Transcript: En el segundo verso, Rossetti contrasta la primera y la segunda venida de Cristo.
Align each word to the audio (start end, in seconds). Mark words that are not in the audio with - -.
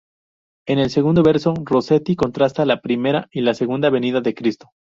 En 0.65 0.79
el 0.79 0.89
segundo 0.89 1.21
verso, 1.21 1.53
Rossetti 1.63 2.15
contrasta 2.15 2.65
la 2.65 2.81
primera 2.81 3.27
y 3.31 3.41
la 3.41 3.53
segunda 3.53 3.91
venida 3.91 4.19
de 4.19 4.33
Cristo. 4.33 4.71